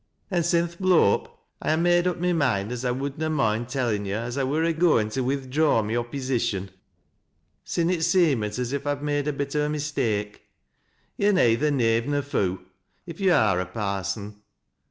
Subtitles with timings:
[0.31, 3.29] An' sin' th' blow up, I ha made up my moind as I would na
[3.29, 6.69] moind tellin' yo' as I wur agoin' to wi'draw my oppysition,
[7.63, 10.41] sin' it seemit aa if I'd made a bit o' a mistake.
[11.19, 12.63] To're ney^ ther knave nor foo',
[13.05, 14.41] if yo' are a parson.